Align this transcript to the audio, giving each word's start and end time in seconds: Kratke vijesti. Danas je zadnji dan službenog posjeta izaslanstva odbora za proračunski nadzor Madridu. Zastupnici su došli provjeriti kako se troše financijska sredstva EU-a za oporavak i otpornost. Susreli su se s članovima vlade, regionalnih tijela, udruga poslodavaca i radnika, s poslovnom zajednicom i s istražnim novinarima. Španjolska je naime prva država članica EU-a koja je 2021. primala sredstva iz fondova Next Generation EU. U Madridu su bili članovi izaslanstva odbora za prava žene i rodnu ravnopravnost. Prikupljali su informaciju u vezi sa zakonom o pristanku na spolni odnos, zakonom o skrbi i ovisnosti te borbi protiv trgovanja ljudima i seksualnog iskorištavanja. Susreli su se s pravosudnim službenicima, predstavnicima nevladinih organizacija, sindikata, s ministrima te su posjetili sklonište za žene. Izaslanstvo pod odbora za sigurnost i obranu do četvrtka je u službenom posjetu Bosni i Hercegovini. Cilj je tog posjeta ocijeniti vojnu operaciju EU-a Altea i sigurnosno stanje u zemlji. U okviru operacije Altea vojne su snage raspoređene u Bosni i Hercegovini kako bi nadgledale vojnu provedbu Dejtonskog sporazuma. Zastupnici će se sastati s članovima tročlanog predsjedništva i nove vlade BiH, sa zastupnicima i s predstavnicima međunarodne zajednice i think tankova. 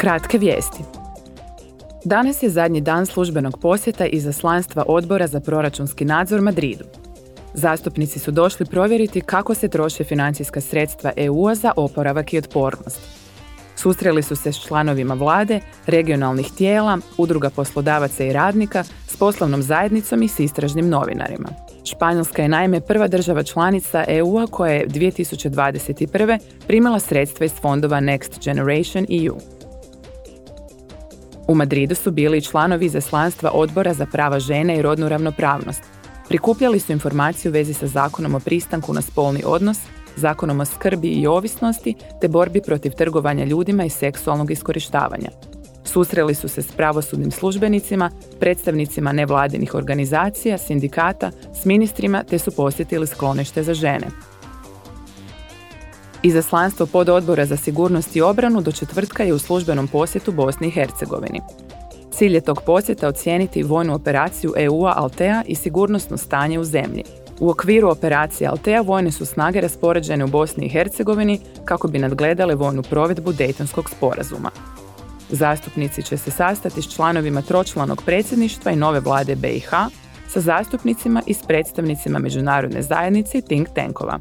Kratke 0.00 0.38
vijesti. 0.38 0.78
Danas 2.04 2.42
je 2.42 2.50
zadnji 2.50 2.80
dan 2.80 3.06
službenog 3.06 3.58
posjeta 3.60 4.06
izaslanstva 4.06 4.84
odbora 4.88 5.26
za 5.26 5.40
proračunski 5.40 6.04
nadzor 6.04 6.40
Madridu. 6.40 6.84
Zastupnici 7.54 8.18
su 8.18 8.30
došli 8.30 8.66
provjeriti 8.66 9.20
kako 9.20 9.54
se 9.54 9.68
troše 9.68 10.04
financijska 10.04 10.60
sredstva 10.60 11.12
EU-a 11.16 11.54
za 11.54 11.72
oporavak 11.76 12.32
i 12.32 12.38
otpornost. 12.38 13.00
Susreli 13.76 14.22
su 14.22 14.36
se 14.36 14.52
s 14.52 14.66
članovima 14.66 15.14
vlade, 15.14 15.60
regionalnih 15.86 16.46
tijela, 16.56 16.98
udruga 17.16 17.50
poslodavaca 17.50 18.24
i 18.24 18.32
radnika, 18.32 18.84
s 19.06 19.16
poslovnom 19.16 19.62
zajednicom 19.62 20.22
i 20.22 20.28
s 20.28 20.40
istražnim 20.40 20.88
novinarima. 20.88 21.48
Španjolska 21.84 22.42
je 22.42 22.48
naime 22.48 22.80
prva 22.80 23.08
država 23.08 23.42
članica 23.42 24.04
EU-a 24.08 24.46
koja 24.46 24.72
je 24.72 24.86
2021. 24.86 26.38
primala 26.66 26.98
sredstva 27.00 27.46
iz 27.46 27.52
fondova 27.52 28.00
Next 28.00 28.44
Generation 28.44 29.06
EU. 29.26 29.57
U 31.48 31.54
Madridu 31.54 31.94
su 31.94 32.10
bili 32.10 32.42
članovi 32.42 32.86
izaslanstva 32.86 33.50
odbora 33.54 33.94
za 33.94 34.06
prava 34.06 34.40
žene 34.40 34.78
i 34.78 34.82
rodnu 34.82 35.08
ravnopravnost. 35.08 35.82
Prikupljali 36.28 36.80
su 36.80 36.92
informaciju 36.92 37.50
u 37.50 37.52
vezi 37.52 37.74
sa 37.74 37.86
zakonom 37.86 38.34
o 38.34 38.40
pristanku 38.40 38.92
na 38.92 39.02
spolni 39.02 39.42
odnos, 39.46 39.78
zakonom 40.16 40.60
o 40.60 40.64
skrbi 40.64 41.08
i 41.08 41.26
ovisnosti 41.26 41.94
te 42.20 42.28
borbi 42.28 42.60
protiv 42.60 42.92
trgovanja 42.92 43.44
ljudima 43.44 43.84
i 43.84 43.90
seksualnog 43.90 44.50
iskorištavanja. 44.50 45.30
Susreli 45.84 46.34
su 46.34 46.48
se 46.48 46.62
s 46.62 46.72
pravosudnim 46.72 47.30
službenicima, 47.30 48.10
predstavnicima 48.40 49.12
nevladinih 49.12 49.74
organizacija, 49.74 50.58
sindikata, 50.58 51.30
s 51.62 51.64
ministrima 51.64 52.24
te 52.24 52.38
su 52.38 52.50
posjetili 52.50 53.06
sklonište 53.06 53.62
za 53.62 53.74
žene. 53.74 54.06
Izaslanstvo 56.22 56.86
pod 56.86 57.08
odbora 57.08 57.46
za 57.46 57.56
sigurnost 57.56 58.16
i 58.16 58.20
obranu 58.20 58.60
do 58.60 58.72
četvrtka 58.72 59.22
je 59.22 59.34
u 59.34 59.38
službenom 59.38 59.88
posjetu 59.88 60.32
Bosni 60.32 60.66
i 60.66 60.70
Hercegovini. 60.70 61.40
Cilj 62.12 62.34
je 62.34 62.40
tog 62.40 62.62
posjeta 62.66 63.08
ocijeniti 63.08 63.62
vojnu 63.62 63.94
operaciju 63.94 64.54
EU-a 64.56 64.92
Altea 64.96 65.42
i 65.46 65.54
sigurnosno 65.54 66.16
stanje 66.16 66.58
u 66.58 66.64
zemlji. 66.64 67.04
U 67.40 67.50
okviru 67.50 67.90
operacije 67.90 68.48
Altea 68.48 68.80
vojne 68.80 69.12
su 69.12 69.26
snage 69.26 69.60
raspoređene 69.60 70.24
u 70.24 70.28
Bosni 70.28 70.66
i 70.66 70.68
Hercegovini 70.68 71.40
kako 71.64 71.88
bi 71.88 71.98
nadgledale 71.98 72.54
vojnu 72.54 72.82
provedbu 72.82 73.32
Dejtonskog 73.32 73.90
sporazuma. 73.90 74.50
Zastupnici 75.30 76.02
će 76.02 76.16
se 76.16 76.30
sastati 76.30 76.82
s 76.82 76.94
članovima 76.94 77.42
tročlanog 77.42 78.02
predsjedništva 78.06 78.72
i 78.72 78.76
nove 78.76 79.00
vlade 79.00 79.36
BiH, 79.36 79.70
sa 80.28 80.40
zastupnicima 80.40 81.22
i 81.26 81.34
s 81.34 81.42
predstavnicima 81.42 82.18
međunarodne 82.18 82.82
zajednice 82.82 83.38
i 83.38 83.42
think 83.42 83.68
tankova. 83.74 84.18